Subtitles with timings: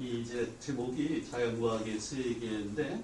[0.00, 3.02] 이 이제 제목이 자연과학의 세계인데 예,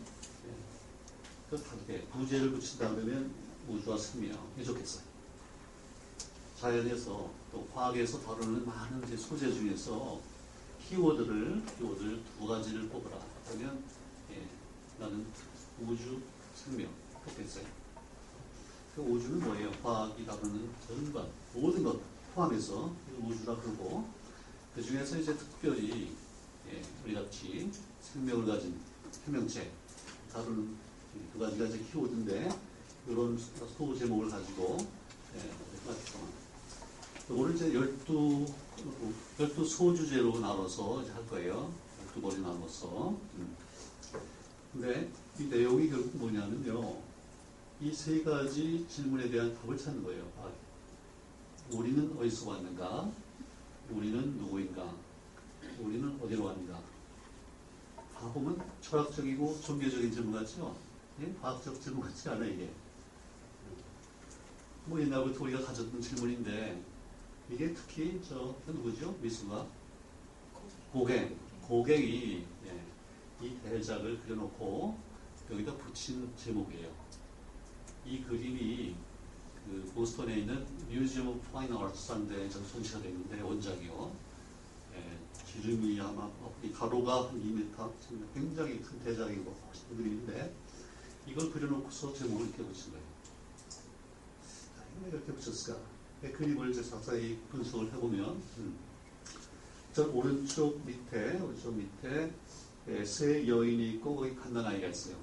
[1.49, 3.33] 그 다르게 부제를 붙인다 그러면
[3.69, 5.05] 우주와 생명 이 좋겠어요.
[6.59, 10.21] 자연에서 또 과학에서 다루는 많은 이제 소재 중에서
[10.89, 13.19] 키워드를 키워드를 두 가지를 뽑으라.
[13.47, 13.85] 그러면
[14.33, 14.45] 예,
[14.99, 15.25] 나는
[15.87, 16.21] 우주
[16.57, 16.91] 생명
[17.25, 17.65] 좋겠어요.
[18.97, 19.71] 그 우주는 뭐예요?
[19.81, 22.01] 과학이 다루는 전반 모든 것
[22.35, 24.09] 포함해서 우주라 그러고
[24.75, 26.17] 그 중에서 이제 특별히
[26.73, 28.79] 예, 우리 같이 생명을 가진
[29.25, 29.71] 생명체
[30.33, 30.77] 다루는
[31.33, 32.49] 두 가지가 이제 키워드인데
[33.09, 34.77] 이런 소 제목을 가지고
[35.37, 35.51] 예,
[37.35, 38.47] 오늘 이제 열두
[39.39, 41.73] 열두 소주제로 나눠서 이제 할 거예요.
[42.07, 43.11] 열두 번이 나눠서.
[43.37, 43.57] 음.
[44.73, 46.97] 근데 이 내용이 결국 뭐냐면요.
[47.83, 50.23] 이 세 가지 질문에 대한 답을 찾는 거예요.
[50.39, 50.51] 아,
[51.71, 53.11] 우리는 어디서 왔는가?
[53.91, 54.95] 우리는 누구인가?
[55.83, 56.81] 우리는 어디로 왔는가?
[58.15, 60.77] 다 보면 철학적이고 종교적인 질문 같죠?
[61.21, 61.35] 예?
[61.41, 62.71] 과학적 질문 같지 않아, 이게.
[64.85, 66.83] 뭐 옛날부터 우리가 가졌던 질문인데,
[67.51, 69.13] 이게 특히 저, 누구죠?
[69.21, 69.67] 미수가?
[70.93, 71.37] 고갱.
[71.63, 74.99] 고갱이, 예, 이 대작을 그려놓고
[75.51, 76.91] 여기다 붙인 제목이에요.
[78.05, 78.95] 이 그림이
[79.65, 84.30] 그 보스턴에 있는 뮤지엄 파인 아트스한데 전시가 되어 있는데 원작이요.
[85.57, 86.31] 예, 기름이 아마
[86.63, 87.93] 이 가로가 한 2m,
[88.35, 89.03] 굉장히 큰
[89.65, 90.55] 멋있는 그림인데
[91.27, 93.05] 이걸 그려놓고서 제목을 이렇게 붙인 거예요.
[94.77, 95.81] 자, 이거 이렇게 붙였을까?
[96.23, 98.79] 네, 그림을 이제 자세히 분석을 해보면 음.
[99.93, 102.33] 저 오른쪽 밑에 오른쪽 밑에
[102.89, 105.17] 예, 세 여인이 있고 거기 갓난아이가 있어요.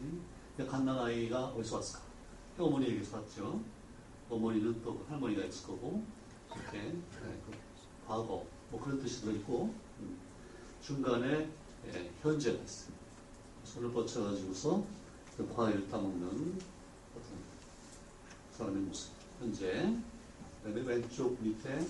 [0.00, 0.22] 음?
[0.58, 2.04] 갓난아이가 어디서 왔을까?
[2.58, 3.62] 어머니에게서 왔죠.
[4.28, 6.04] 어머니는 또 할머니가 있을 거고
[6.54, 7.02] 이렇게 네,
[7.46, 7.52] 그
[8.06, 10.18] 과거 뭐 그런 뜻이 들어있고 음.
[10.82, 11.48] 중간에
[11.86, 12.94] 예, 현재가 있어요.
[13.64, 14.84] 손을 뻗쳐가지고서
[15.36, 17.38] 그 과일을 따먹는 어떤
[18.52, 19.12] 사람의 모습.
[19.38, 19.94] 현재
[20.62, 21.86] 그다음에 왼쪽 밑에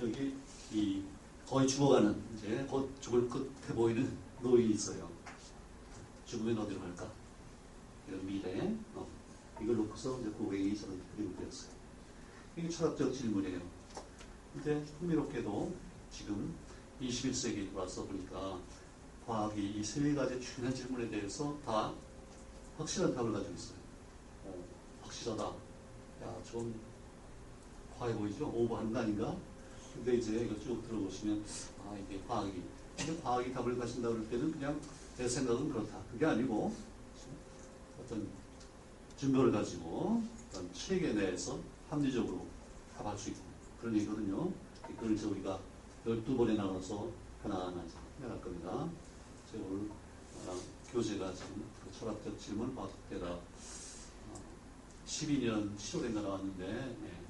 [0.00, 0.34] 여기
[0.72, 1.02] 이
[1.46, 5.10] 거의 죽어가는 이제 곧 죽을 끝에 보이는 노인이 있어요.
[6.24, 7.10] 죽으면 어디로 갈까?
[8.08, 8.74] 이런 미래.
[8.94, 9.06] 어.
[9.60, 11.70] 이걸 놓고서 이제 고객이 저는 그림을 그렸어요.
[12.56, 13.60] 이게 철학적 질문이에요.
[14.52, 15.74] 근데 흥미롭게도
[16.14, 16.54] 지금
[17.00, 18.58] 21세기 와서 보니까
[19.26, 21.92] 과학이 이 세 가지 중요한 질문에 대해서 다
[22.78, 23.78] 확실한 답을 가지고 있어요.
[24.44, 24.64] 어,
[25.02, 25.44] 확실하다.
[25.44, 26.74] 야, 좀
[27.98, 28.46] 과해 보이죠?
[28.48, 29.36] 오버하는 거 아닌가?
[29.94, 31.44] 근데 이제 이거 쭉 들어보시면,
[31.84, 32.62] 아, 이게 과학이.
[32.96, 34.80] 근데 과학이 답을 가진다 그럴 때는 그냥
[35.16, 35.98] 제 생각은 그렇다.
[36.12, 36.72] 그게 아니고,
[38.00, 38.28] 어떤
[39.16, 41.58] 증거를 가지고 어떤 체계 내에서
[41.88, 42.46] 합리적으로
[42.96, 43.40] 답할 수 있고
[43.80, 44.50] 그런 얘기거든요.
[44.86, 45.58] 그걸 이제 우리가
[46.06, 47.10] 12번에 나눠서
[47.42, 47.82] 하나하나
[48.22, 48.88] 해갈 겁니다.
[49.50, 49.88] 제가 오늘
[50.46, 50.58] 어,
[50.92, 53.40] 교재가 지금 그 철학적 질문 과학대가 어,
[55.06, 56.66] 12년 7월인가 나왔는데
[57.02, 57.20] 네.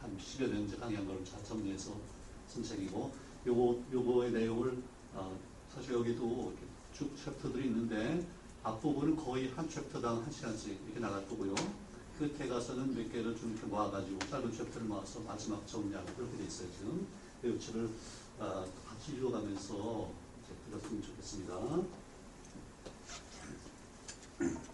[0.00, 1.92] 한 10여 년 이제 강의한 걸 잘 정리해서
[2.48, 3.12] 쓴 책이고
[3.46, 4.82] 요거, 요거의 내용을
[5.14, 5.36] 어,
[5.74, 6.52] 사실 여기도
[6.92, 8.24] 쭉 챕터들이 있는데
[8.62, 11.54] 앞부분은 거의 한 챕터당 한 시간씩 이렇게 나갈 거고요.
[12.18, 16.68] 끝에 가서는 몇 개를 좀 이렇게 모아가지고 짧은 챕터를 모아서 마지막 정리하고 그렇게 돼 있어요,
[16.72, 17.06] 지금.
[17.44, 17.90] 이 책을
[18.38, 20.10] 아, 같이 읽어가면서
[20.70, 21.82] 들었으면 좋겠습니다.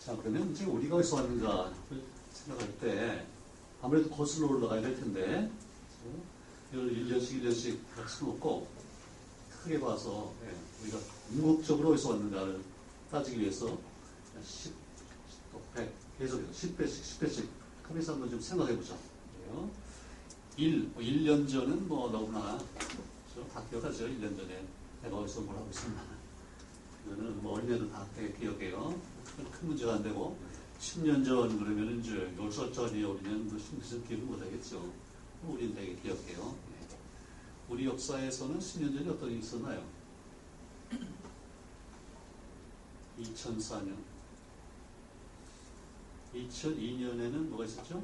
[0.00, 1.72] 자, 그러면 이제 우리가 어디서 왔는가
[2.32, 3.26] 생각할 때
[3.80, 5.50] 아무래도 거슬러 올라가야 될 텐데,
[6.72, 8.66] 이걸 1년씩 1년씩 할 수는 없고,
[9.62, 10.98] 크게 봐서 예, 우리가
[11.28, 12.62] 궁극적으로 어디서 왔는가를
[13.10, 13.78] 따지기 위해서
[15.54, 17.48] 10, 100, 계속해서 10배씩, 10배씩
[17.84, 18.96] 하면서 한번 좀 생각해보자.
[20.56, 22.58] 1, 뭐 1년 전은 뭐 너무나
[23.52, 24.06] 다 기억하죠.
[24.06, 24.64] 1년 전에
[25.02, 26.02] 내가 어디서 뭘 하고 있었나.
[27.06, 28.06] 이거는 뭐 어린애도 다
[28.38, 28.98] 기억해요.
[29.36, 30.38] 큰 문제가 안 되고
[30.78, 34.92] 10년 전 그러면 이제 10살 전이 그 심리적 기억을 못 하겠죠.
[35.46, 36.54] 우리는 되게 기억해요.
[37.68, 39.84] 우리 역사에서는 10년 전에 어떤 일이 있었나요?
[43.20, 43.96] 2004년.
[46.34, 48.02] 2002년에는 뭐가 있었죠?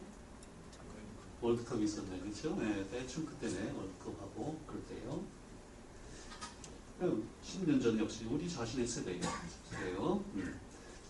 [1.41, 2.55] 월드컵이 있었네, 그렇죠?
[2.57, 5.25] 네, 대충 그때네, 월드컵하고 그럴 때요.
[7.43, 9.23] 10년 전 역시 우리 자신의 세대예요.
[9.71, 10.25] 세대요.
[10.35, 10.61] 음.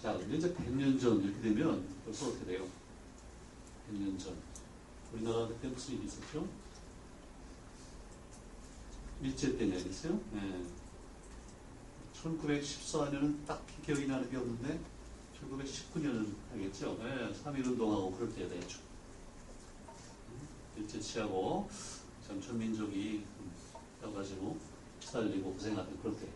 [0.01, 2.67] 자, 근데 이제 100년 전 이렇게 되면 벌써 어떻게 돼요?
[3.91, 4.37] 100년 전.
[5.13, 6.47] 우리나라 그때 무슨 일이 있었죠?
[9.21, 10.21] 일제 때냐 그랬어요?
[10.33, 10.65] 네.
[12.15, 14.81] 1914년은 딱히 기억이 나는 게 없는데
[15.43, 16.97] 1919년은 하겠죠.
[17.03, 18.79] 네, 3.1 운동하고 그럴 때야 되죠.
[20.77, 21.69] 일제 치하고
[22.27, 23.25] 전천민족이
[24.15, 24.59] 가지고
[25.01, 26.27] 시달리고 고생하던 그럴 때.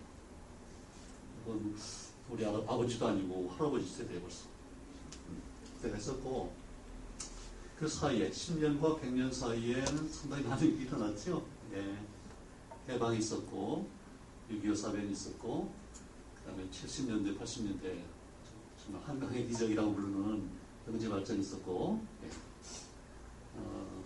[1.45, 1.77] 그건
[2.31, 4.47] 우리 아- 아버지도 아니고 할아버지 세대 벌써.
[5.29, 5.43] 음,
[5.77, 6.53] 그때가 있었고,
[7.79, 11.45] 그 사이에, 10년과 100년 사이에는 상당히 많은 일이 일어났죠.
[11.75, 11.99] 예.
[12.89, 13.87] 해방이 있었고,
[14.51, 15.73] 6.25 사변이 있었고,
[16.37, 18.14] 그 다음에 70년대, 80년대, 정말
[19.05, 20.49] 한강의 기적이라고 부르는
[20.87, 22.31] 경제 발전이 있었고, 예.
[23.57, 24.05] 어,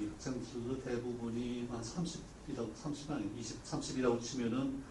[0.00, 4.82] 이 학생들 대부분이 한 30이라고, 30 아니, 20, 30이라고 치면은,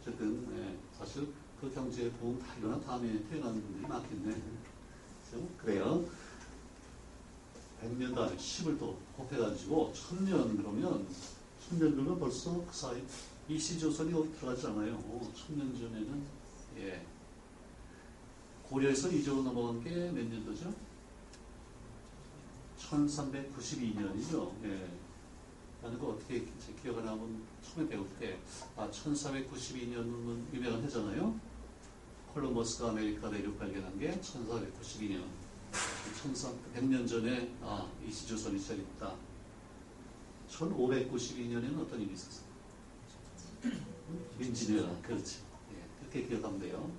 [0.00, 4.34] 어쨌든, 예, 사실 그 경제 보험 다 일어난 다음에 태어난 분들이 많겠네.
[5.24, 5.48] 그죠?
[5.58, 6.04] 그래요.
[7.82, 11.06] 100년 다음에 10을 또 곱해가지고 1000년 그러면
[11.68, 13.02] 1000년 그러면 벌써 그 사이
[13.48, 14.98] 이씨조선이 어디 들어가지 않아요.
[15.34, 16.22] 1000년 전에는
[16.78, 17.06] 예
[18.70, 20.72] 고려에서 이조로 넘어간 게 몇 년도죠?
[22.78, 24.52] 1392년이죠.
[24.64, 24.88] 예.
[25.82, 28.38] 나는 그 어떻게 제 기억을 하면 처음에 배울 때,
[28.76, 31.38] 아, 1492년은 유명한 해잖아요.
[32.34, 35.24] 콜럼버스가 아메리카 대륙 발견한 게 1492년.
[36.74, 39.14] 100년 전에, 아, 이시조선이 시작했다.
[40.50, 42.44] 1592년에는 어떤 일이 있었어요?
[44.38, 45.40] 민지노야, 그렇지.
[45.72, 46.90] 예, 그렇게 기억하면 돼요.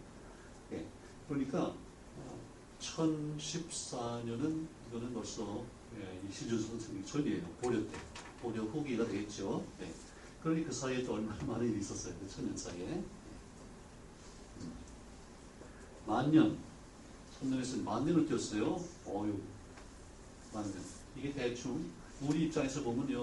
[1.31, 2.39] 예, 그러니까, 어,
[2.79, 5.63] 1014년은 이거는 벌써
[5.97, 7.43] 예, 이시조선 생기 전이에요.
[7.61, 7.97] 고려 때.
[8.41, 9.63] 고려 후기가 되겠죠.
[9.79, 9.93] 네.
[10.43, 12.13] 그러니 그 사이에 또 얼마나 많은 일이 있었어요.
[12.19, 12.85] 그 천년 사이에.
[14.61, 14.73] 음.
[16.05, 16.57] 만년.
[17.39, 18.83] 천년에서 만년을 뛰었어요.
[19.05, 19.39] 어유
[20.53, 20.73] 만년.
[21.15, 21.89] 이게 대충
[22.21, 23.21] 우리 입장에서 보면요.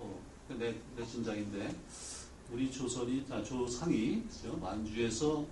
[0.00, 1.76] 어, 내, 내 신장인데
[2.52, 4.56] 우리 조선이, 아, 조상이 그죠?
[4.56, 5.44] 만주에서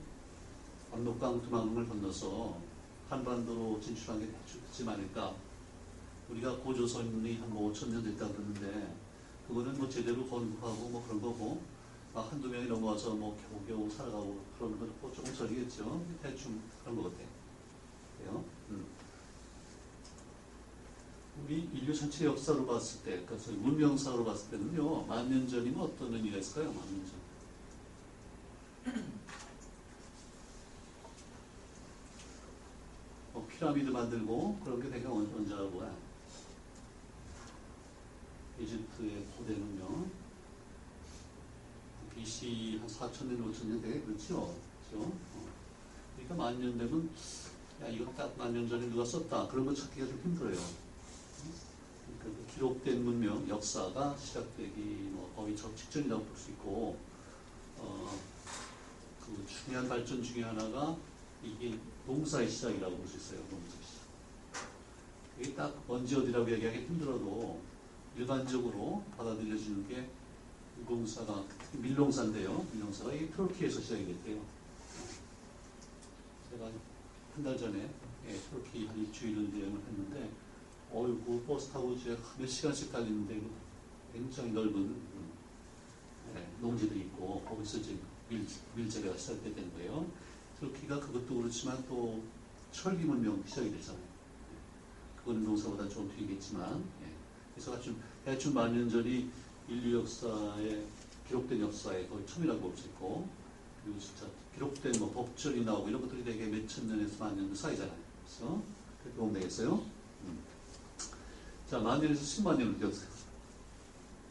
[1.00, 2.56] 압록강 두만강을 건너서
[3.10, 5.34] 한반도로 진출한 게 대충 그쯤 아닐까.
[6.30, 8.96] 우리가 고조선이 한뭐 5천 년 됐다 그러는데
[9.46, 11.60] 그거는 뭐 제대로 건국하고 뭐 그런 거고
[12.14, 16.02] 막 한두 명이 넘어와서 뭐 겨우겨우 살아가고 건뭐 조금 전이겠죠.
[16.22, 18.44] 대충 그런 것 같아요.
[18.70, 18.86] 음.
[21.44, 26.38] 우리 인류 전체 역사로 봤을 때, 그래서 문명사로 봤을 때는요, 만 년 전이면 어떤 의미가
[26.38, 26.72] 있을까요?
[26.72, 27.26] 만 년 전.
[33.32, 35.90] 뭐 피라미드 만들고 그런 게 되게 언- 언제하고야.
[38.60, 40.06] 이집트의 고대는요,
[42.14, 44.54] BC 한 4천년, 5천년 되게 그렇죠?
[44.90, 45.06] 그렇죠?
[45.34, 45.46] 어.
[46.16, 47.10] 그러니까 만 년 되면,
[47.82, 49.48] 야, 이거 딱 만 년 전에 누가 썼다.
[49.48, 50.56] 그런 거 찾기가 좀 힘들어요.
[50.56, 54.80] 그러니까 그 기록된 문명, 역사가 시작되기
[55.12, 56.96] 뭐 거의 저 직전이라고 볼 수 있고,
[57.78, 58.18] 어,
[59.20, 60.96] 그 중요한 발전 중에 하나가
[61.42, 63.40] 이게 농사의 시작이라고 볼 수 있어요.
[63.50, 64.06] 농사의 시작.
[65.40, 67.60] 이게 딱 언제 어디라고 얘기하기 힘들어도
[68.16, 70.08] 일반적으로 받아들여지는 게
[71.58, 72.66] 특히 밀농사인데요.
[72.72, 74.40] 밀농사가 이게 트로키에서 시작이 됐대요.
[76.50, 77.90] 제가 한 달 전에
[78.26, 80.30] 예, 트로키 한 일주일을 여행을 했는데
[80.90, 83.38] 어이구 버스 타고 이제 몇 시간씩 달리는데
[84.14, 85.32] 굉장히 넓은 음,
[86.34, 87.94] 예, 농지들이 있고 거기서 이제
[88.30, 90.06] 밀, 밀재배가 시작되는 거예요.
[90.60, 92.22] 터키가 그것도 그렇지만 또
[92.72, 94.02] 철기 문명 시작이 되잖아요.
[94.02, 95.18] 예.
[95.20, 97.12] 그거는 농사보다 좀 뒤겠지만, 예.
[97.54, 99.30] 그래서 좀 대충 만년 전이
[99.68, 100.84] 인류 역사에
[101.28, 103.28] 기록된 역사에 거의 처음이라고 볼 수 있고,
[103.84, 107.96] 그리고 진짜 기록된 뭐 법절이 나오고 이런 것들이 되게 몇천 년에서 만년 사이잖아요.
[108.24, 108.62] 그래서
[109.02, 109.74] 그렇게 보면 되겠어요.
[110.24, 110.38] 음.
[111.68, 113.08] 자, 만 년에서 10만 년을 기억하세요.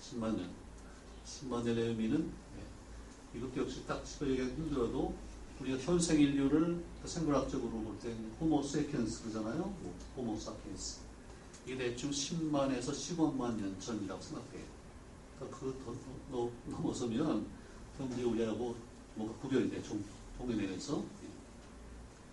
[0.02, 0.50] 10만 년.
[1.26, 3.38] 10만 년의 의미는 예.
[3.38, 5.16] 이것도 역시 딱 집어 얘기하기 힘들어도
[5.60, 9.58] 우리가 현생 인류를 생물학적으로 볼 때 호모 사피엔스 그러잖아요.
[9.82, 11.00] 뭐, 호모 사피엔스.
[11.66, 14.66] 이게 대충 10만에서 15만 년 전이라고 생각해요.
[15.40, 17.48] 그러니까 그더 넘어서면
[17.98, 18.76] 그럼 이제 우리하고
[19.16, 20.04] 뭐가 구별이 돼, 종,
[20.38, 20.98] 동해면에서.
[21.24, 21.28] 예.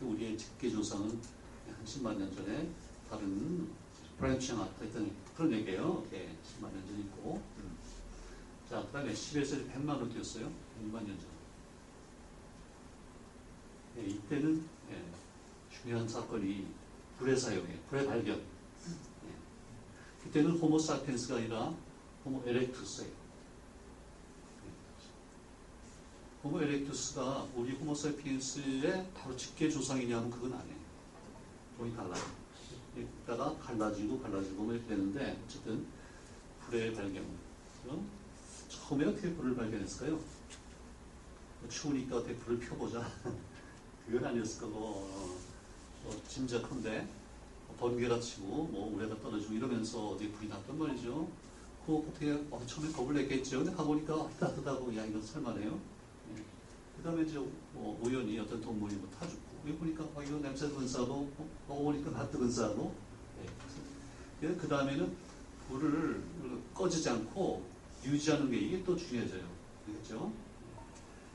[0.01, 2.69] 그 우리의 직계 조상은 한 10만 년 전에
[3.09, 3.69] 다른
[4.19, 6.05] branch out 했던 그런 얘기예요.
[6.13, 7.41] 예, 10만 년전 있고.
[7.59, 7.77] 음.
[8.69, 10.47] 자, 그 다음에 10에서 100만으로 뛰었어요.
[10.83, 11.27] 100만 년 전.
[13.99, 15.05] 예, 이때는 예,
[15.71, 16.67] 중요한 사건이
[17.19, 17.79] 불의 사용이에요.
[17.91, 18.39] 불의 발견.
[18.39, 20.25] 예.
[20.25, 21.75] 그때는 호모 사피엔스가 아니라
[22.25, 23.23] 호모 에렉투스예요.
[26.45, 30.83] 호모 에렉투스가 우리 호모 사피엔스의 바로 직계 조상이냐면 그건 아니에요.
[31.79, 32.43] 거의 달라요.
[32.97, 35.87] 이따가 갈라지고 갈라지고 뭐 이렇게 되는데 어쨌든
[36.67, 37.25] 불의 발견.
[37.83, 38.03] 그죠?
[38.69, 40.17] 처음에 어떻게 불을 발견했을까요?
[40.17, 43.07] 뭐 추우니까 어떻게 불을 펴보자.
[44.07, 45.39] 그건 아니었을 거고 어,
[46.07, 47.09] 어, 짐작한데
[47.79, 51.29] 번개가 치고 뭐 우레가 떨어지고 이러면서 어디 불이 났단 말이죠.
[51.87, 53.59] 그 어떻게 어, 처음에 겁을 냈겠죠.
[53.59, 55.81] 근데 가보니까 따뜻하고 야 이거 설마네요.
[56.37, 56.43] 예.
[56.97, 57.39] 그 다음에 이제
[57.73, 62.39] 뭐 우연히 어떤 동물이 뭐 타죽고 여기 보니까 아, 이거 냄새도 근사하고 어, 먹어보니까 맛도
[62.39, 62.95] 근사하고
[64.43, 64.49] 예.
[64.55, 65.17] 그 다음에는
[65.69, 66.23] 불을
[66.75, 67.65] 꺼지지 않고
[68.05, 69.45] 유지하는 게 이게 또 중요해져요.
[69.87, 70.33] 그렇죠?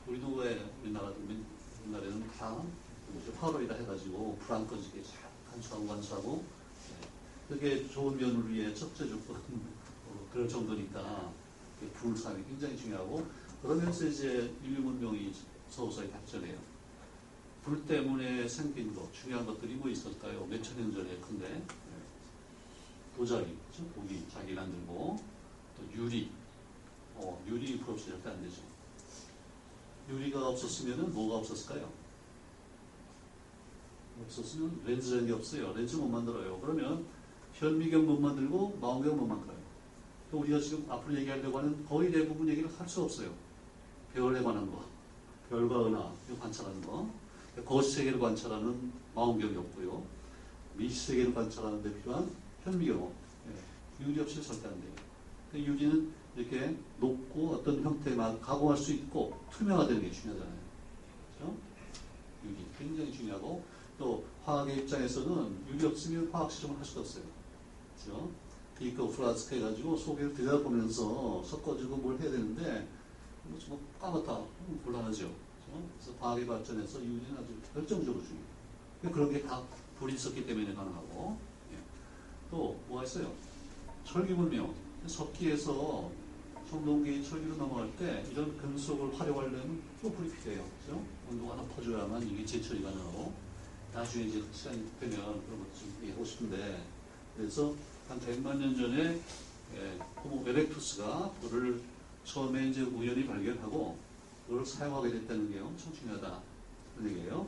[0.06, 1.12] 우리도 왜 우리나라
[1.88, 2.62] 옛날에는 다
[3.40, 6.44] 화로에다 해가지고 불 안 꺼지게 잘 간수하고 간수하고
[6.90, 7.54] 예.
[7.54, 9.36] 그게 좋은 면을 위해 첫째 조건
[10.06, 11.32] 어, 그럴 정도니까
[11.94, 13.26] 불 사용이 굉장히 중요하고
[13.62, 15.32] 그러면서 이제 인류 문명이
[15.70, 16.58] 서서히 발전해요.
[17.64, 20.44] 불 때문에 생긴 것 중요한 것들이 뭐 있었을까요?
[20.46, 23.16] 몇천 년 전에 큰데 예.
[23.16, 23.90] 도자기, 그렇죠?
[23.94, 25.18] 고기 자기 만들고
[25.76, 26.30] 또 유리,
[27.14, 28.62] 어, 유리 불 없이 절대 안 되죠.
[30.08, 31.90] 유리가 없었으면 뭐가 없었을까요?
[34.24, 35.72] 없었으면 렌즈라는 게 없어요.
[35.74, 36.58] 렌즈 못 만들어요.
[36.60, 37.04] 그러면
[37.54, 39.58] 현미경 못 만들고 망원경 못 만들어요.
[40.30, 43.32] 또 우리가 지금 앞으로 얘기하려고 하는 거의 대부분 얘기를 할 수 없어요.
[44.14, 44.84] 별에 관한 거,
[45.48, 47.08] 별과 은하, 관찰하는 거,
[47.64, 50.02] 거시세계를 관찰하는 망원경이 없고요.
[50.76, 52.30] 미시세계를 관찰하는 데 필요한
[52.64, 53.12] 현미경,
[53.48, 54.92] 예, 유리 없이 절대 안 돼요.
[55.52, 60.58] 그 유리는 이렇게 높고 어떤 형태만 가공할 수 있고 투명화되는 게 중요하잖아요.
[61.36, 61.56] 그렇죠?
[62.44, 63.64] 유리 굉장히 중요하고
[63.98, 67.24] 또 화학의 입장에서는 유리 없으면 화학 실험을 할 수가 없어요.
[67.96, 68.30] 그렇죠?
[68.78, 72.86] 비커 플라스크 해가지고 속에 들여다보면서 섞어주고 뭘 해야 되는데
[73.44, 75.24] 뭐 정말 까맣다 음, 곤란하죠.
[75.24, 75.88] 그렇죠?
[75.96, 79.12] 그래서 과학의 발전에서 유리는 아주 결정적으로 중요해요.
[79.12, 79.60] 그런 게 다
[79.98, 81.36] 불이 있었기 때문에 가능하고
[81.72, 81.76] 예.
[82.52, 83.32] 또 뭐가 있어요?
[84.04, 84.72] 철기 문명
[85.06, 86.08] 석기에서
[86.68, 90.68] 청동기 철기로 넘어갈 때 이런 금속을 활용하려면 또 불이 필요해요.
[90.84, 91.02] 그렇죠?
[91.30, 93.32] 온도가 높아져야만 이게 제철이 가능하고
[93.94, 96.84] 나중에 이제 시간이 되면 그런 것도 좀 얘기하고 싶은데
[97.36, 97.74] 그래서
[98.08, 99.20] 한 100만 년 전에
[99.76, 101.80] 예, 호모 에렉투스가 불을
[102.24, 103.96] 처음에 이제 우연히 발견하고
[104.46, 106.40] 그걸 사용하게 됐다는 게 엄청 중요하다.
[106.96, 107.46] 그런 얘기예요.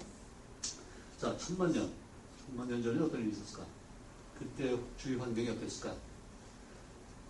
[1.19, 1.91] 자, 천만 년.
[2.47, 3.67] 천만 년 전에 어떤 일이 있었을까?
[4.39, 5.95] 그때 주위 환경이 어땠을까?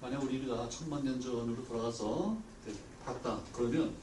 [0.00, 2.36] 만약 우리가 천만 년 전으로 돌아가서
[3.04, 3.40] 봤다.
[3.52, 3.94] 그러면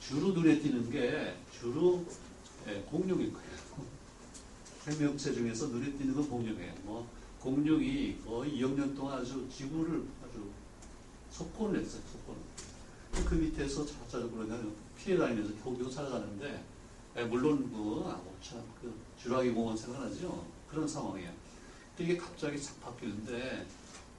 [0.00, 2.04] 주로 눈에 띄는 게 주로
[2.66, 3.50] 예, 공룡일 거예요.
[4.84, 6.74] 생명체 중에서 눈에 띄는 건 공룡이에요.
[6.82, 7.08] 뭐
[7.40, 10.50] 공룡이 거의 2억 년 동안 아주 지구를 아주
[11.30, 12.02] 석권을 했어요.
[12.12, 13.24] 석권.
[13.24, 14.46] 그 밑에서 자자적으로
[14.98, 16.64] 피해 다니면서 겨우겨우 살아가는데
[17.16, 18.92] 예, 물론 그, 아, 뭐 참, 그
[19.22, 20.44] 주라기 공원 생각나죠?
[20.68, 21.30] 그런 상황이에요.
[21.96, 23.64] 근데 이게 갑자기 싹 바뀌는데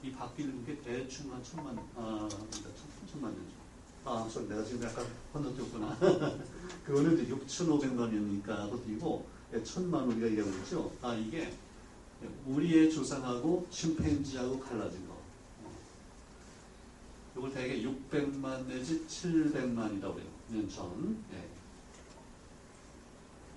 [0.06, 3.56] 이 바뀌는 게 대충 한 천만, 아, 그러니까 천, 천만 년 전.
[4.04, 5.98] 아, sorry, 내가 지금 약간 건너뛰었구나.
[6.86, 10.92] 그거는 이제 6,500만 년이니까 그것도 예, 천만 우리가 얘기하고 있죠.
[11.02, 11.52] 아, 이게
[12.46, 15.16] 우리의 조상하고 침팬지하고 갈라진 거.
[17.36, 20.28] 이걸 대개 600만 내지 700만이라고 해요.
[20.50, 21.24] 년 전.
[21.32, 21.48] 예.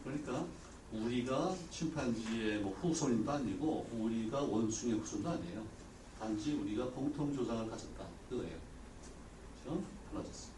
[0.04, 0.48] 그러니까
[0.92, 5.79] 우리가 침팬지의 뭐 후손도 아니고 우리가 원숭이의 후손도 아니에요.
[6.20, 8.06] 단지 우리가 공통 조상을 가졌다.
[8.30, 8.58] 그거예요.
[9.64, 9.84] 그렇죠?
[10.12, 10.50] 달라졌어.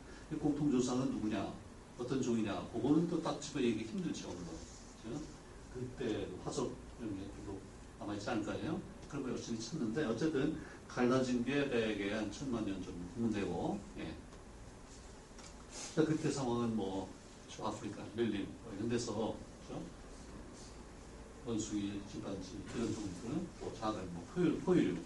[0.41, 1.53] 공통 조상은 누구냐?
[2.00, 2.68] 어떤 종이냐?
[2.74, 4.30] 그거는 또 딱 집어 얘기 힘들죠.
[4.30, 5.22] 그렇죠?
[5.74, 7.58] 그때 화석 이런 게 별로
[8.00, 8.82] 남아있지 않을까요?
[9.08, 14.13] 그런 거 열심히 찾는데 어쨌든 갈라진 게 대개 한 천만 년 정도 되고 예.
[15.96, 17.10] 자, 그때 상황은 뭐
[17.62, 19.13] 아프리카, 멜림 뭐 이런 데서
[19.68, 19.84] 그렇죠?
[21.46, 24.98] 원숭이, 침pan지 이런 종들은 또 작은 뭐 포유, 포유류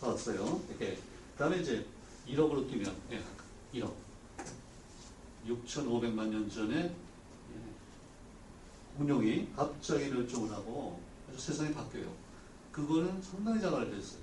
[0.00, 0.60] 살았어요.
[0.68, 1.86] 이렇게 그 다음에 이제
[2.28, 3.22] 1억으로 뛰면 예,
[3.74, 3.92] 1억
[5.46, 6.94] 6,500만 년 전에 예,
[8.98, 12.12] 공룡이 갑자기 멸종을 하고 아주 세상이 바뀌어요.
[12.72, 14.20] 그거는 상당히 작아졌어요.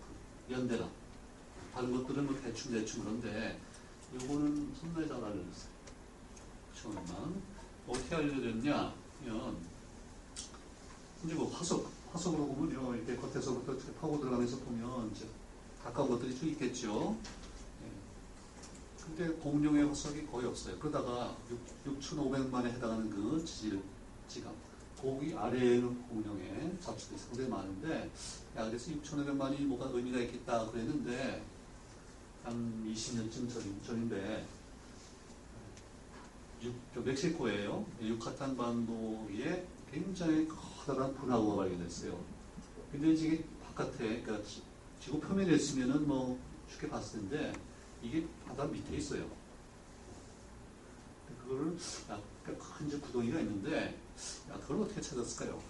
[0.48, 0.88] 그 연대가.
[1.74, 3.60] 다른 것들은 뭐 대충대충 그런데
[4.14, 5.74] 요거는 상당히 작아졌어요.
[6.76, 7.42] 처음만.
[7.88, 8.94] 어떻게 알려졌냐?
[9.26, 9.58] 면
[11.24, 12.96] 이제 뭐 화석, 화석으로 보면요.
[12.96, 15.26] 이렇게 겉에서부터 파고 들어가면서 보면 이제
[15.84, 17.18] 가까운 것들이 쭉 있겠죠.
[17.84, 19.06] 예.
[19.06, 20.80] 근데 공룡의 화석이 거의 없어요.
[20.80, 21.36] 그러다가
[21.86, 23.82] 6,500만에 해당하는 그 지질,
[24.28, 24.54] 지각.
[25.00, 28.10] 거기 아래에는 공룡의 잡지들이 상당히 많은데,
[28.56, 31.44] 야, 그래서 6,500만이 뭐가 의미가 있겠다 그랬는데,
[32.44, 34.46] 한 20년쯤 전, 인데
[36.94, 37.86] 멕시코예요.
[38.02, 42.18] 유카탄 반도에 굉장히 커다란 분화구가 발견됐어요.
[42.92, 44.48] 근데 이게 바깥에, 그러니까
[45.04, 46.40] 지구 표면에 있으면은 뭐
[46.72, 47.52] 쉽게 봤을 텐데,
[48.02, 49.30] 이게 바다 밑에 있어요.
[51.42, 51.78] 그거를
[52.10, 54.00] 약간 큰 구덩이가 있는데,
[54.50, 55.62] 야, 그걸 어떻게 찾았을까요?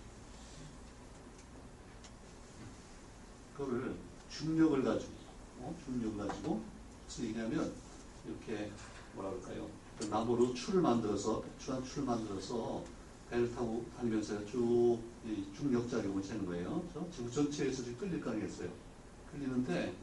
[3.57, 3.95] 그거를
[4.29, 5.11] 중력을 가지고,
[5.61, 5.75] 어?
[5.83, 6.63] 중력을 가지고
[7.05, 7.73] 무슨 얘기냐면
[8.27, 8.71] 이렇게
[9.15, 9.67] 뭐라 그럴까요?
[9.97, 12.83] 그 나무로 줄을 만들어서 배추한 줄을 만들어서
[13.31, 16.83] 배를 타고 다니면서 쭉이 중력작용을 재는 거예요.
[16.93, 17.09] 그렇죠?
[17.11, 18.92] 지구 전체에서 끌릴 거 아니겠어요?
[19.33, 19.93] 끌리는데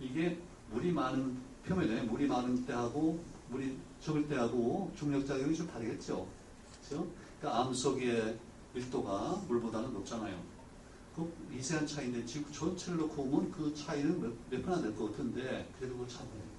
[0.00, 0.38] 이게
[0.70, 6.26] 물이 많은 표면에 물이 많은 때하고 물이 적을 때하고 중력작용이 좀 다르겠죠.
[6.86, 7.06] 그렇죠?
[7.38, 8.38] 그러니까 암석의
[8.74, 10.42] 밀도가 물보다는 높잖아요.
[11.14, 16.08] 그 미세한 차이인데 지구 전체를 놓고 보면 그 차이는 몇, 몇분안될 것 같은데 그래도 그걸
[16.08, 16.52] 잡아내요.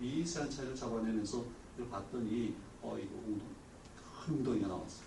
[0.00, 1.44] 미세한 차이를 잡아내면서
[1.76, 3.46] 이걸 봤더니 어 이거 웅덩,
[4.24, 5.04] 큰 웅덩이가 나왔어.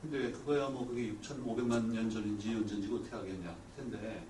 [0.00, 4.26] 근데 그거야 뭐 그게 6,500만 년 전인지 언젠지 어떻게 하겠냐 텐데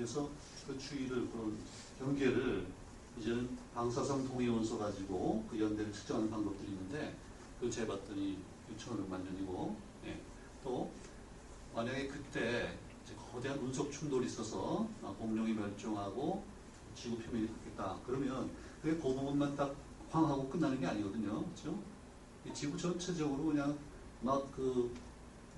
[0.00, 0.30] 그래서
[0.66, 1.58] 그 추이를 그런
[1.98, 2.66] 경계를
[3.18, 7.14] 이제는 방사성 동위원소 가지고 그 연대를 측정하는 방법들이 있는데
[7.56, 8.38] 그걸 재봤더니
[8.78, 9.76] 6,500만 년이고
[10.06, 10.18] 예.
[10.64, 10.90] 또
[11.74, 16.44] 만약에 그때 이제 거대한 운석 충돌이 있어서 아, 공룡이 멸종하고
[16.94, 19.76] 지구 표면이 바뀌었다 그러면 그게 그 부분만 딱
[20.08, 21.78] 황하고 끝나는 게 아니거든요 그렇죠?
[22.46, 23.78] 이 지구 전체적으로 그냥
[24.22, 24.94] 막 그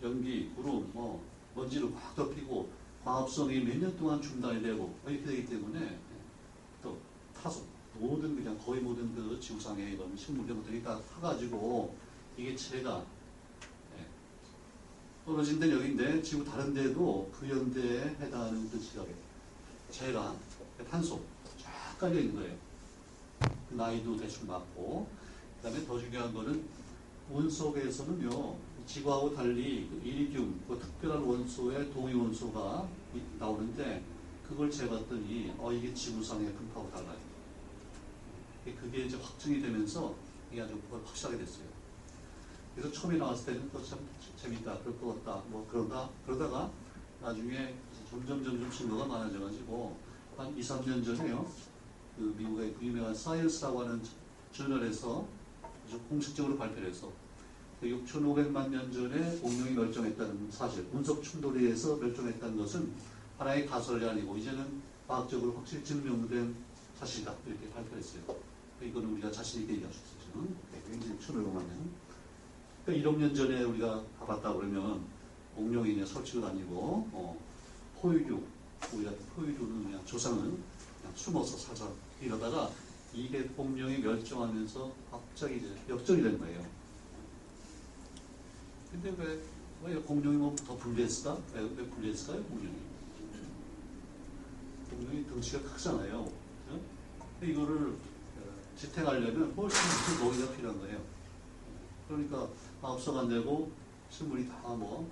[0.02, 5.99] 연기, 구름, 뭐 먼지를 확 덮이고 광합성이 몇 년 동안 중단이 되고 이렇게 되기 때문에
[6.82, 6.99] 또
[7.35, 7.64] 타소
[7.99, 11.94] 모든 그냥 거의 모든 그 지구상의 이런 식물 이런 것들이 다 타가지고
[12.37, 13.04] 이게 체가
[13.99, 14.06] 예,
[15.26, 19.12] 떨어진 데는 여기인데 지구 다른 데도 그 연대에 해당하는 그 지각에
[19.90, 20.35] 체가
[20.90, 21.21] 탄소
[21.59, 22.56] 쫙 깔려 있는 거예요.
[23.68, 25.06] 그 나이도 대충 맞고
[25.61, 26.64] 그 다음에 더 중요한 거는
[27.30, 34.02] 원석에서는요, 지구하고 달리 그 이리듐, 그 특별한 원소의 동위 원소가 이- 나오는데
[34.46, 37.18] 그걸 재봤더니 어 이게 지구상의 분포하고 달라요.
[38.64, 40.14] 그게 이제 확증이 되면서
[40.52, 41.64] 이게 아주 확실하게 됐어요.
[42.74, 43.98] 그래서 처음에 나왔을 때는 또 참
[44.36, 46.70] 재밌다, 그럴 것 같다, 뭐 그러다 그러다가
[47.20, 47.74] 나중에
[48.10, 49.96] 점점 점점 증거가 많아져가지고
[50.36, 51.46] 한 2, 3년 전에요,
[52.16, 54.02] 그 미국의 그 유명한 사이언스라고 하는
[54.52, 55.26] 저널에서
[56.08, 57.10] 공식적으로 발표를 해서
[57.88, 62.92] 6,500만 년 전에 공룡이 멸종했다는 사실, 운석 충돌에 의해서 멸종했다는 것은
[63.38, 66.54] 하나의 가설이 아니고 이제는 과학적으로 확실히 증명된
[66.98, 68.22] 사실이다 이렇게 발표했어요.
[68.83, 70.46] 이거는 우리가 자신 있게 얘기할 수 있어요.
[70.88, 71.90] 굉장히 1,500만 년.
[72.85, 75.04] 그러니까 1억 년 전에 우리가 가봤다 그러면
[75.54, 77.38] 공룡이 그냥 설치고 다니고 어,
[78.00, 78.42] 포유류,
[78.94, 81.88] 우리 같은 포유류는 그냥 조상은 그냥 숨어서 살살
[82.20, 82.70] 이러다가
[83.14, 86.82] 이게 공룡이 멸종하면서 갑자기 이제 역전이 된 거예요.
[89.02, 89.42] 근데 왜,
[89.84, 91.38] 왜 공룡이 뭐 더 불리했을까?
[91.54, 92.76] 왜, 왜 불리했을까요, 공룡이?
[94.90, 96.30] 공룡이 덩치가 크잖아요.
[97.40, 99.80] 근데 이거를 어, 지탱하려면 훨씬
[100.18, 101.00] 큰 먹이가 필요한 거예요.
[102.08, 102.48] 그러니까
[102.82, 103.72] 앞서가 안 되고
[104.10, 105.10] 식물이 다 뭐,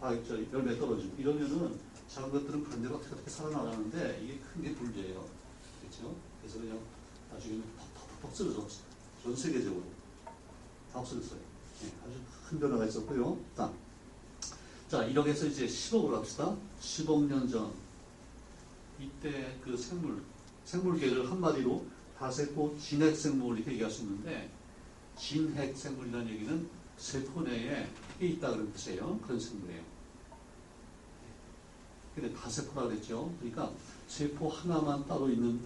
[0.00, 4.74] 다 저, 열매 떨어지고 이러면은 작은 것들은 그런 데로 어떻게 어떻게 살아나가는데 이게 큰 게
[4.74, 5.26] 불리해요.
[5.80, 6.14] 그렇죠?
[6.40, 6.78] 그래서 그냥
[7.32, 7.64] 나중에는
[8.20, 8.68] 퍽퍽퍽 쓰러져.
[9.22, 9.82] 전 세계적으로.
[10.92, 11.40] 다 없어졌어요.
[11.84, 13.38] 예, 아주 큰 변화가 있었고요.
[13.56, 13.72] 자,
[14.88, 16.56] 자 1억 에서 이제 10억으로 합시다.
[16.80, 17.72] 10억 년 전.
[19.00, 20.22] 이때 그 생물,
[20.64, 21.84] 생물계를 한마디로
[22.18, 24.50] 다세포 진핵 생물 이렇게 얘기할 수 있는데,
[25.16, 27.88] 진핵 생물이라는 얘기는 세포 내에
[28.20, 29.18] 있다 그런 뜻이에요.
[29.20, 29.82] 그런 생물이에요.
[32.14, 33.32] 근데 다세포라 그랬죠.
[33.40, 33.72] 그러니까
[34.06, 35.60] 세포 하나만 따로 있는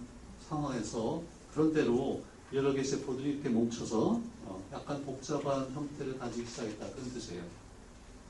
[0.47, 1.21] 상황에서
[1.53, 2.23] 그런 대로
[2.53, 7.43] 여러 개의 세포들이 이렇게 뭉쳐서 어, 약간 복잡한 형태를 가지기 시작했다 그런 뜻이에요.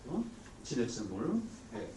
[0.08, 0.24] 어?
[0.64, 1.42] 진핵생물.
[1.76, 1.90] 예.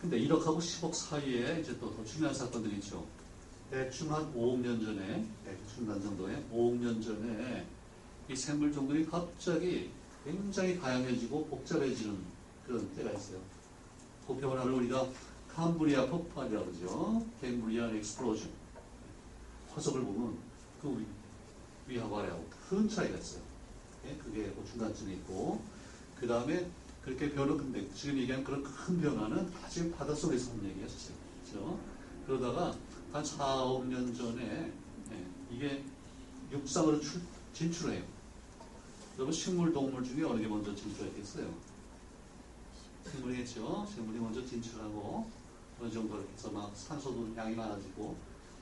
[0.00, 3.04] 근데 1억하고 10억 사이에 이제 또 더 중요한 사건들이 있죠.
[3.70, 5.26] 대충 한 5억 년 전에,
[5.74, 7.66] 중간 정도에 5억 년 전에
[8.30, 9.90] 이 생물 종들이 갑자기
[10.24, 12.16] 굉장히 다양해지고 복잡해지는
[12.66, 13.40] 그런 때가 있어요.
[14.26, 15.06] 그 변화를 우리가
[15.54, 17.26] 캄브리아 폭발이라고 그러죠.
[17.42, 18.48] Cambrian explosion.
[19.74, 20.38] 화석을 보면
[20.80, 21.06] 그 위,
[21.86, 23.42] 위하고 아래하고 큰 차이가 있어요.
[24.06, 25.60] 예, 그게 그 중간쯤에 있고
[26.18, 26.68] 그 다음에
[27.02, 31.16] 그렇게 변화 근데 지금 얘기한 그런 큰 변화는 다 지금 바닷속에서 한 얘기였어요.
[31.42, 31.80] 그렇죠?
[32.26, 32.74] 그러다가
[33.12, 34.72] 한 4, 5년 전에
[35.12, 35.84] 예, 이게
[36.52, 37.20] 육상으로 출,
[37.52, 38.02] 진출해요.
[39.16, 41.52] 여러분 식물 동물 중에 어느 게 먼저 진출했겠어요?
[43.04, 43.86] 생물이겠죠.
[43.92, 45.28] 생물이 먼저 진출하고
[45.80, 48.16] 어느 정도 이렇게 해서 막 산소도 양이 많아지고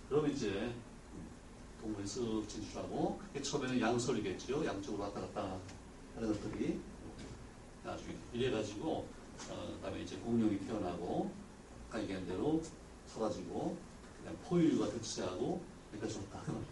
[0.09, 0.73] 그러면 이제
[1.95, 4.65] 쓱 진출하고 그게 처음에는 양설이겠죠.
[4.65, 5.59] 양쪽으로 왔다 갔다
[6.15, 6.81] 하는 것들이
[7.85, 9.07] 나중에 이래가지고
[9.51, 11.31] 어, 그다음에 이제 공룡이 태어나고
[11.89, 12.63] 아까 얘기한 대로
[13.07, 13.77] 서가지고
[14.21, 16.65] 그냥 포유류가 득세하고 그러니까 좋다 그.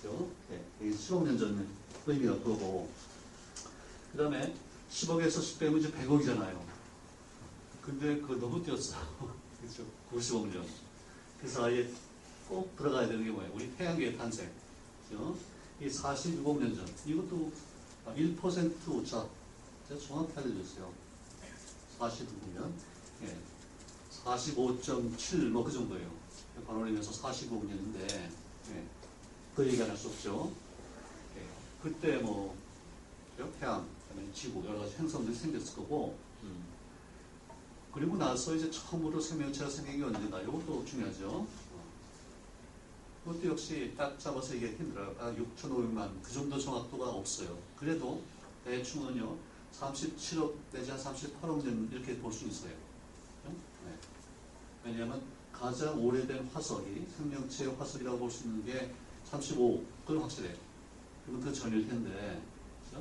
[0.00, 0.30] 그렇죠?
[0.48, 1.68] 네, 10억 년전
[2.06, 2.88] 의미가 그거고
[4.12, 4.54] 그 다음에
[4.90, 6.58] 10억에서 10 빼면 이제 100억이잖아요.
[7.82, 8.96] 근데 그거 너무 뛰었어.
[9.60, 9.84] 그렇죠?
[10.12, 10.66] 90억 년.
[11.38, 11.90] 그래서 아예
[12.48, 13.52] 꼭 들어가야 되는 게 뭐예요?
[13.54, 14.50] 우리 태양계의 탄생.
[15.08, 15.36] 그죠?
[15.80, 16.86] 이 46억 년 전.
[17.06, 17.52] 이것도
[18.06, 19.26] 1% 오차.
[19.88, 20.92] 제가 정확히 알려줬어요.
[21.98, 22.70] 46년.
[23.24, 23.36] 예.
[24.24, 26.10] 45.7, 뭐 그 정도예요.
[26.66, 28.30] 반올림에서 45억 년인데,
[28.74, 28.84] 예.
[29.54, 30.52] 그 얘기 안 할 수 없죠.
[31.36, 31.42] 예.
[31.82, 32.56] 그때 뭐?
[33.60, 36.64] 태양, 그다음에 지구, 여러 가지 행성들이 생겼을 거고, 음.
[37.94, 40.40] 그리고 나서 이제 처음으로 생명체가 생긴 게 언제다.
[40.42, 41.46] 이것도 중요하죠.
[43.28, 43.32] 어.
[43.32, 45.14] 그것도 역시 딱 잡아서 얘기하기 힘들어요.
[45.18, 47.56] 아, 6,500만 그 정도 정확도가 없어요.
[47.76, 48.22] 그래도
[48.64, 49.36] 대충은요
[49.78, 52.72] 37억 내지 한 38억 년 이렇게 볼 수 있어요.
[53.44, 53.94] 네.
[54.84, 55.20] 왜냐하면
[55.52, 58.92] 가장 오래된 화석이 생명체의 화석이라고 볼 수 있는 게
[59.30, 60.56] 35억 그건 확실해요.
[61.26, 62.40] 그건 그 전일 텐데?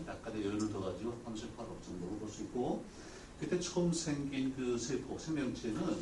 [0.06, 2.84] 약간의 여유를 둬가지고 38억 정도로 볼 수 있고
[3.40, 5.98] 그때 처음 생긴 그 세포 생명체는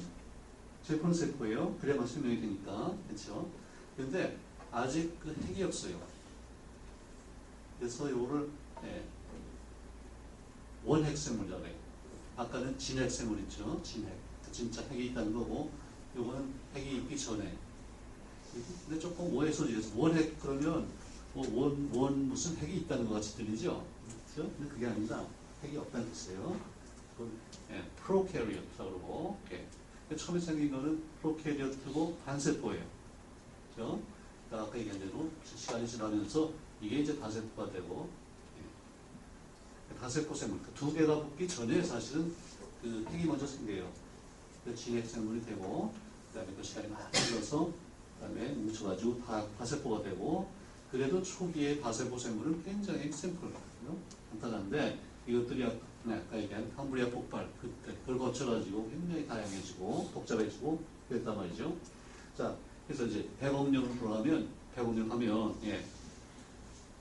[0.83, 1.75] 세포는 세포예요.
[1.79, 3.49] 그래야만 생명이 되니까 그렇죠.
[3.95, 4.37] 근데
[4.71, 5.99] 아직 그 핵이 없어요.
[7.79, 8.49] 그래서 요거를
[8.83, 9.03] 예,
[10.83, 11.75] 원핵생물이라고 해요.
[12.37, 13.81] 아까는 진핵생물 있죠.
[13.83, 14.13] 진핵.
[14.43, 15.71] 그 진짜 핵이 있다는 거고
[16.15, 17.57] 요거는 핵이 있기 전에.
[18.87, 20.87] 근데 조금 오해 소지에서 원핵 그러면
[21.33, 23.85] 뭐 원, 원 무슨 핵이 있다는 것 같이 들리죠?
[24.33, 24.51] 그렇죠?
[24.57, 25.25] 근데 그게 아니라
[25.63, 26.59] 핵이 없다는 뜻이에요.
[27.71, 30.15] 예, 프로캐리어트라고 그러고 예.
[30.15, 32.94] 처음에 생긴 거는 프로캐리어트고 단세포예요.
[33.75, 33.99] 그죠?
[34.49, 38.09] 그러니까 아까 얘기한 대로 시간이 지나면서 이게 이제 다세포가 되고
[38.57, 39.99] 예.
[39.99, 42.33] 다세포 생물 그두 개가 붙기 전에 사실은
[42.81, 43.91] 그 핵이 먼저 생겨요.
[44.63, 45.93] 그 진핵 생물이 되고
[46.29, 47.71] 그다음에 그 시간이 많이 흘러서
[48.15, 50.49] 그다음에 뭉쳐가지고 다 다세포가 되고
[50.91, 53.51] 그래도 초기에 다세포 생물은 굉장히 샘플
[54.31, 61.35] 간단한데 이것들이 아까 네, 아까 얘기한 캄브리아 폭발 그때 그걸 거쳐가지고 굉장히 다양해지고 복잡해지고 그랬단
[61.35, 61.75] 말이죠.
[62.37, 62.55] 자,
[62.87, 65.83] 그래서 이제 100억 년으로 돌아가면 100억 년 하면 예,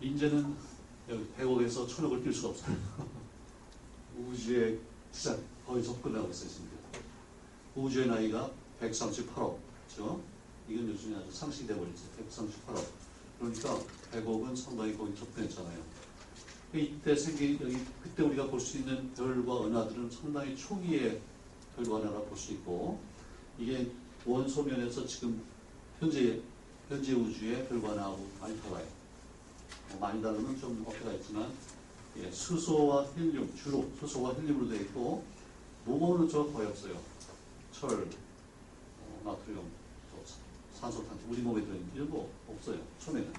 [0.00, 0.54] 이제는
[1.08, 2.76] 여기 100억에서 1000억을 뛸 수가 없어요.
[4.18, 4.78] 우주의
[5.12, 6.68] 시작 거의 접근하고 지금.
[7.74, 10.20] 우주의 나이가 138억, 그렇죠?
[10.68, 12.02] 이건 요즘에 아주 상식이 돼버렸죠.
[12.30, 12.84] 138억.
[13.38, 13.80] 그러니까
[14.12, 15.82] 100억은 상당히 거의 접근했잖아요.
[16.72, 21.20] 이때 생긴 여기 그때 우리가 볼 수 있는 별과 은하들은 상당히 초기의
[21.76, 22.98] 별과 은하라 볼 수 있고
[23.58, 23.90] 이게
[24.24, 25.40] 원소 면에서 지금
[26.00, 26.40] 현재
[26.88, 28.86] 현재 우주의 별과 은하하고 많이 달라요.
[29.90, 31.50] 뭐 많이 다르면 좀 어깨가 있지만
[32.16, 35.24] 예, 수소와 헬륨 주로 수소와 헬륨으로 되어 있고
[35.84, 37.00] 무거운 저 거의 없어요.
[37.72, 39.70] 철, 어, 나트륨,
[40.10, 40.22] 또
[40.72, 42.78] 산소탄소 우리 몸에 들어있는 이런 거 없어요.
[43.00, 43.32] 처음에는.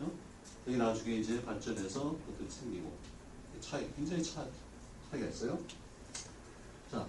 [0.00, 0.10] 어?
[0.64, 2.92] 되게 나중에 이제 발전해서 그것들이 생기고
[3.60, 4.46] 차이 굉장히 차,
[5.10, 5.58] 차이가 있어요.
[6.90, 7.06] 자,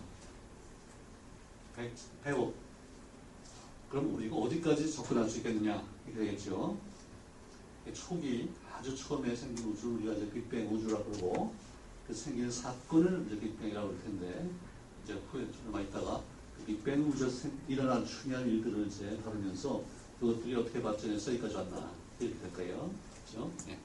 [1.75, 1.93] 100,
[2.23, 2.66] 100억.
[3.89, 6.77] 그럼 우리가 어디까지 접근할 수 있겠느냐 이렇게 되겠죠.
[7.93, 11.53] 초기 아주 처음에 생긴 우주 우리가 이제 빅뱅 우주라고 그러고
[12.05, 14.49] 그 생긴 사건을 이제 빅뱅이라고 그럴 텐데
[15.03, 16.21] 이제 후에 얼마 있다가
[16.57, 19.83] 그 빅뱅 우주에서 일어난 중요한 일들을 이제 다루면서
[20.19, 22.91] 그것들이 어떻게 발전해서 여기까지 왔나 이렇게 될 거예요.
[23.25, 23.51] 그렇죠?
[23.67, 23.79] 네.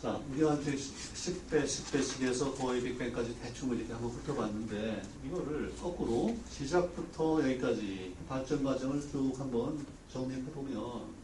[0.00, 8.14] 자, 이제 10배, 10배씩 해서 거의 빅뱅까지 대충 이렇게 한번 훑어봤는데 이거를 거꾸로 시작부터 여기까지
[8.28, 11.14] 발전 과정을 쭉 한번 정리해보면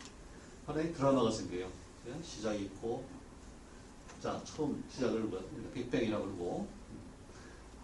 [0.67, 1.71] 하나의 드라마가 생겨요.
[2.07, 2.19] 네?
[2.25, 3.05] 시작이 있고
[4.23, 5.29] 자, 처음 시작을
[5.75, 6.67] 빅뱅이라고 그러고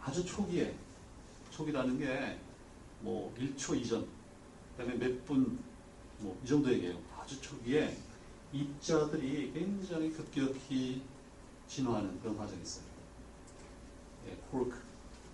[0.02, 0.74] 아주 초기에
[1.50, 2.38] 초기라는 게
[3.00, 4.04] 뭐 1초 이전
[4.76, 5.56] 그 다음에 몇 분
[6.20, 6.98] 뭐 이 정도 얘기해요.
[7.16, 7.96] 아주 초기에
[8.52, 11.02] 입자들이 굉장히 급격히
[11.68, 12.84] 진화하는 그런 과정이 있어요.
[14.28, 14.78] 예, 코르크,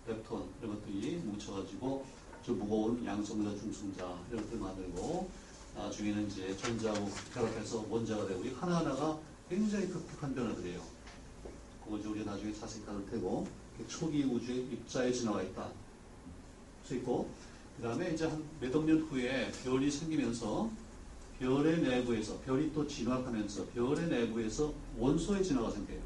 [0.06, 2.04] 렙톤 이런 것들이 뭉쳐가지고
[2.44, 5.30] 좀 무거운 양성자, 중성자 이런 것들 만들고
[5.76, 10.80] 나중에는 이제 전자하고 결합해서 원자가 되고 이 하나하나가 굉장히 급격한 변화들이에요.
[11.84, 13.46] 그거 이제 우리가 나중에 자세히 다룰 테고
[13.88, 15.68] 초기 우주의 입자의 진화가 있다.
[16.84, 17.30] 수 있고
[17.76, 20.70] 그 다음에 이제 한 몇억 년 후에 별이 생기면서
[21.44, 26.00] 별의 내부에서 별이 또 진화하면서 별의 내부에서 원소의 진화가 생겨요.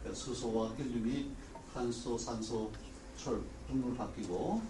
[0.00, 1.30] 그러니까 수소와 헬륨이
[1.72, 2.70] 탄소, 산소,
[3.16, 4.60] 철 종류로 바뀌고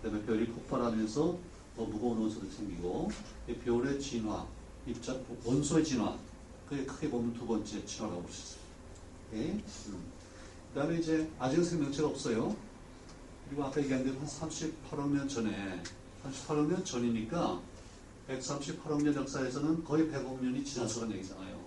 [0.00, 1.38] 그다음에 별이 폭발하면서
[1.76, 3.10] 더 무거운 원소들이 생기고
[3.46, 4.46] 이 별의 진화,
[4.86, 6.16] 입자 원소의 진화
[6.66, 8.62] 그게 크게 보면 두 번째 진화라고 볼 수 있어요.
[9.32, 9.62] 네?
[9.88, 10.04] 음.
[10.72, 12.56] 그다음에 이제 아직 생명체가 없어요.
[13.46, 15.82] 그리고 아까 얘기한 대로 한 38억 년 전에
[16.24, 17.60] 38억 년 전이니까
[18.28, 21.58] 138억 년 역사에서는 거의 100억 년이 지나서간 얘기잖아요.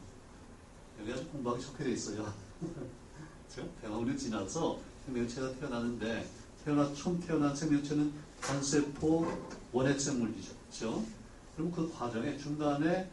[0.99, 2.31] 여기 아주 공부하기 좋게 돼 있어요.
[3.49, 3.69] 그렇죠?
[3.83, 6.29] 100억 년 지나서 생명체가 태어나는데
[6.63, 9.25] 태어나 처음 태어난 생명체는 단세포
[9.71, 10.53] 원핵 생물이죠.
[10.69, 11.03] 그렇죠?
[11.55, 13.09] 그럼 그 과정에 중간에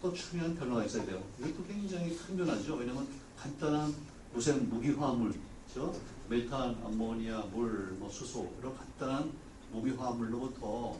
[0.00, 1.22] 또 중요한 변화가 있어야 돼요.
[1.38, 2.76] 이것도 굉장히 큰 변화죠.
[2.76, 3.06] 왜냐하면
[3.36, 3.94] 간단한
[4.32, 5.34] 무생 무기화물,
[5.72, 5.98] 그렇죠?
[6.28, 9.30] 메탄, 암모니아, 물, 뭐 수소 이런 간단한
[9.72, 10.96] 무기화물로부터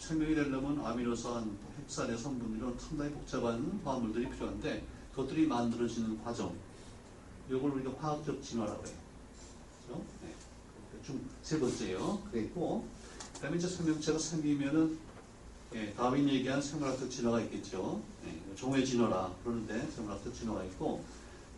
[0.00, 4.82] 생명이 되려면 아미노산, 핵산의 성분 이런 상당히 복잡한 화합물들이 필요한데
[5.12, 6.54] 그것들이 만들어지는 과정
[7.48, 8.96] 이걸 우리가 화학적 진화라고 해요.
[9.86, 10.04] 그렇죠?
[10.22, 10.34] 네.
[11.06, 12.22] 좀세 번째요.
[12.30, 12.86] 그랬고
[13.34, 14.98] 그다음에 이제 생명체가 생기면은
[15.74, 18.00] 예, 다윈 얘기한 생물학적 진화가 있겠죠.
[18.24, 21.04] 예, 종의 진화라 그러는데 생물학적 진화가 있고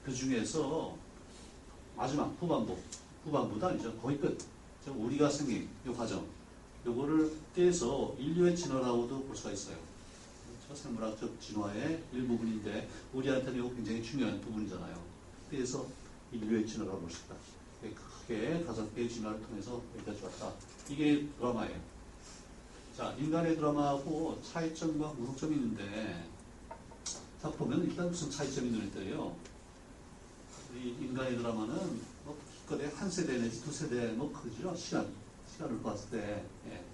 [0.05, 0.95] 그 중에서
[1.97, 2.77] 마지막 후반부
[3.25, 3.97] 후반부도 아니죠.
[3.99, 4.39] 거의 끝.
[4.85, 6.27] 즉, 우리가 생긴 이 과정
[6.87, 9.77] 요거를 떼서 인류의 진화라고도 볼 수가 있어요.
[10.67, 10.83] 그렇죠?
[10.83, 15.01] 생물학적 진화의 일부분인데 우리한테는 굉장히 중요한 부분이잖아요.
[15.51, 15.87] 그래서
[16.33, 17.35] 인류의 진화라고 볼 수 있다.
[18.23, 20.53] 크게 다섯 개의 진화를 통해서 여기까지 왔다.
[20.89, 21.81] 이게 드라마예요.
[22.97, 26.25] 자, 인간의 드라마하고 차이점과 무속점이 있는데,
[27.41, 29.35] 자, 보면 일단 무슨 차이점이 눈에 띄어요.
[30.77, 31.75] 이 인간의 드라마는
[32.25, 34.75] 뭐 기껏해 한 세대 내지 두 세대 뭐 크죠.
[34.77, 35.13] 시간,
[35.53, 36.45] 시간을 봤을 때.
[36.69, 36.85] 예.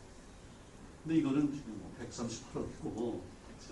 [1.03, 3.21] 근데 이거는 지금 뭐 138억이고,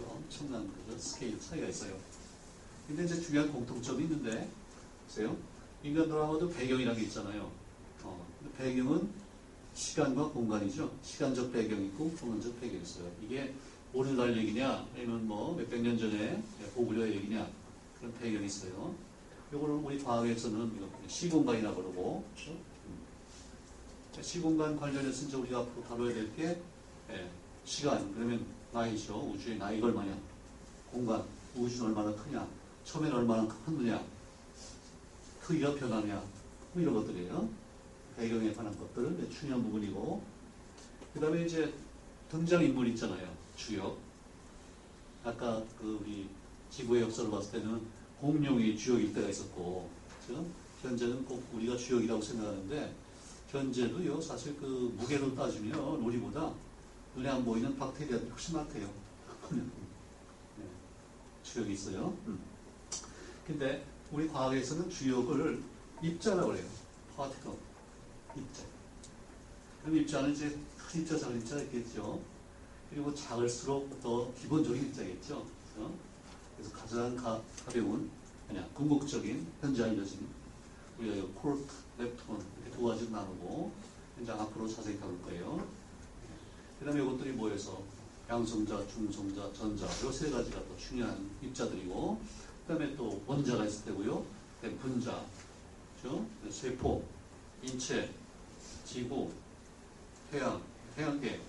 [0.08, 1.96] 엄청난 그 스케일 차이가 있어요.
[2.86, 4.48] 근데 이제 중요한 공통점이 있는데,
[5.04, 5.36] 보세요.
[5.82, 7.50] 인간 드라마도 배경이라는 게 있잖아요.
[8.02, 9.08] 어, 배경은
[9.74, 10.90] 시간과 공간이죠.
[11.02, 13.10] 시간적 배경이 있고 공간적 배경이 있어요.
[13.22, 13.54] 이게
[13.92, 16.42] 오늘날 얘기냐, 아니면 뭐 몇백 년 전에
[16.74, 17.48] 고구려 얘기냐,
[17.98, 18.94] 그런 배경이 있어요.
[19.52, 20.72] 이거를 우리 과학에서는
[21.06, 22.24] 시공간이라고 그러고?
[24.16, 24.22] 음.
[24.22, 26.60] 시공간 관련해서 이제 우리가 앞으로 다뤄야 될 게,
[27.10, 27.30] 예,
[27.64, 29.32] 시간, 그러면 나이죠.
[29.32, 30.16] 우주의 나이가 얼마냐,
[30.90, 31.22] 공간,
[31.54, 32.46] 우주는 얼마나 크냐,
[32.84, 34.02] 처음엔 얼마나 컸느냐,
[35.42, 36.22] 크기가 변하냐,
[36.72, 37.48] 뭐 이런 것들이에요.
[38.16, 40.22] 배경에 관한 것들, 중요한 부분이고,
[41.14, 41.72] 그 다음에 이제
[42.30, 43.28] 등장인물 있잖아요.
[43.56, 43.98] 주역.
[45.24, 46.28] 아까 그 우리
[46.70, 47.80] 지구의 역사를 봤을 때는
[48.20, 49.88] 공룡이 주역일 때가 있었고,
[50.26, 50.46] 그죠?
[50.82, 52.94] 현재는 꼭 우리가 주역이라고 생각하는데,
[53.48, 56.52] 현재도요, 사실 그 무게로 따지면 우리보다
[57.14, 58.90] 눈에 안 보이는 박테리아들이 훨씬 많대요.
[59.50, 60.64] 네,
[61.42, 62.16] 주역이 있어요.
[62.26, 62.38] 음.
[63.46, 65.62] 근데 우리 과학에서는 주역을
[66.02, 66.66] 입자라고 그래요.
[67.16, 67.52] 파티클.
[68.36, 68.62] 입자.
[69.82, 72.20] 그럼 입자는 이제 큰 입자, 작은 입자가 있겠죠.
[72.90, 75.46] 그리고 작을수록 더 기본적인 입자겠죠.
[75.72, 75.90] 그래서,
[76.56, 78.10] 그래서 가장 가, 가벼운,
[78.46, 80.26] 그냥 궁극적인, 현재 알려진
[80.98, 81.66] 우리가 콜크,
[81.98, 83.72] 렙톤 이렇게 두 가지로 나누고
[84.22, 85.66] 이제 앞으로 자세히 다룰 거예요.
[86.78, 87.82] 그 다음에 이것들이 모여서
[88.28, 92.20] 양성자, 중성자, 전자 이 세 가지가 또 중요한 입자들이고
[92.66, 94.24] 그 다음에 또 원자가 있을 테고요.
[94.80, 95.24] 분자,
[95.96, 96.26] 그죠?
[96.50, 97.04] 세포,
[97.62, 98.10] 인체,
[98.84, 99.30] 지구,
[100.30, 100.60] 태양,
[100.96, 101.40] 태양계.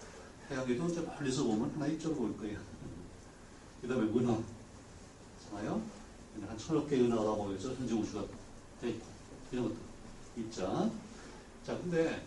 [0.47, 2.59] 태양계도 이제 멀리서 보면 하나 입자로 보일 거예요.
[3.81, 4.37] 그 다음에 은하.
[5.49, 5.81] 잖아요.
[6.47, 8.23] 한 천억 개의 은하가 모여서 현재 우주가
[8.79, 9.05] 돼 있고,
[9.51, 9.77] 이런 것들.
[10.37, 10.89] 입자.
[11.65, 12.25] 자, 근데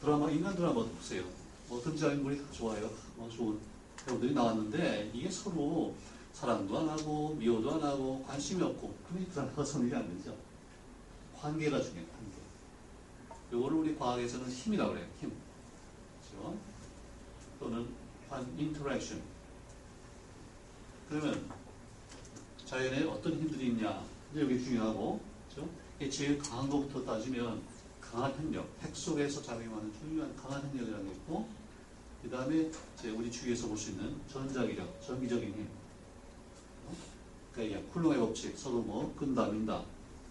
[0.00, 1.24] 드라마, 인간 드라마도 보세요.
[1.68, 2.90] 뭐 등장인물이 다 좋아요.
[3.16, 3.58] 뭐 좋은
[4.04, 5.94] 배우들이 나왔는데, 이게 서로
[6.32, 10.36] 사랑도 안 하고, 미워도 안 하고, 관심이 없고, 이 드라마가 성립이 안 되죠.
[11.36, 12.36] 관계가 중요해요, 관계.
[13.52, 15.32] 요거를 우리 과학에서는 힘이라고 그래요, 힘.
[16.30, 16.56] 그렇죠?
[17.58, 17.88] 또는
[18.28, 19.22] 한 interaction.
[21.08, 21.48] 그러면
[22.64, 24.04] 자연에 어떤 힘들이 있냐?
[24.32, 25.70] 이제 여기 중요하고, 그렇죠?
[26.10, 27.62] 제일 강한 것부터 따지면
[28.00, 31.48] 강한 핵력, 핵 속에서 작용하는 중요한 강한 핵력이라는 게 있고,
[32.22, 32.70] 그 다음에
[33.16, 35.68] 우리 주위에서 볼 수 있는 전자기력, 전기적인 힘.
[37.52, 39.82] 그러니까 쿨롱의 법칙, 서로 뭐 끈다, 민다,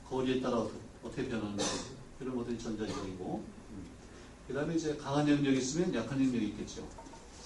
[0.07, 0.67] 거리에 따라
[1.03, 1.65] 어떻게 변하는지
[2.21, 3.43] 이런 것들이 전자기력이고,
[4.47, 6.87] 그 다음에 이제 강한 영역이 있으면 약한 영역이 있겠죠.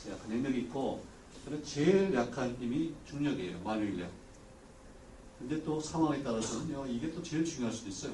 [0.09, 1.03] 약한 영역이 있고,
[1.45, 4.18] 그는 제일 약한 힘이 중력이에요, 만유인력.
[5.39, 8.13] 근데 또 상황에 따라서는요, 이게 또 제일 중요할 수도 있어요.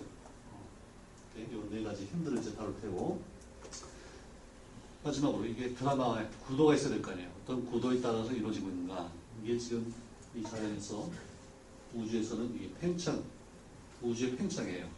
[1.35, 3.19] 이네 가지 힘들을 이제 다룰 테고.
[5.03, 7.29] 마지막으로 이게 드라마의 구도가 있어야 될 거 아니에요.
[7.43, 9.11] 어떤 구도에 따라서 이루어지고 있는가.
[9.43, 9.93] 이게 지금
[10.35, 11.09] 이 자연에서
[11.93, 13.23] 우주에서는 이게 팽창,
[14.01, 14.89] 우주의 팽창이에요.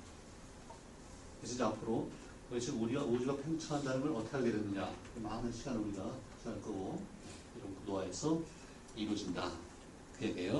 [1.39, 2.09] 그래서 이제 앞으로
[2.49, 4.93] 도대체 우리가 우주가 팽창한다는 걸 어떻게 하게 됐느냐.
[5.21, 7.01] 많은 시간을 우리가 투자할 거고,
[7.57, 8.39] 이런 구도화에서
[8.95, 9.51] 이루어진다.
[10.17, 10.59] 그 얘기예요.